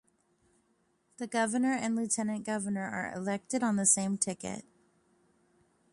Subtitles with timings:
[1.17, 4.65] The governor and lieutenant governor are elected on the same ticket.